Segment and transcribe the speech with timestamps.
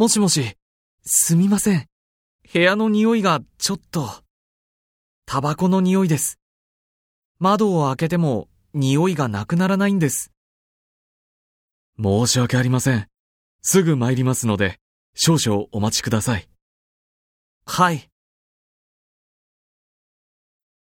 [0.00, 0.56] もしもし、
[1.04, 1.86] すみません。
[2.50, 4.08] 部屋の匂いがちょっと。
[5.26, 6.38] タバコの匂いです。
[7.38, 10.32] 窓を開けても匂いがなくならないんです。
[12.02, 13.08] 申し訳ありません。
[13.60, 14.78] すぐ参りますので、
[15.14, 16.48] 少々お待ちください。
[17.66, 18.09] はい。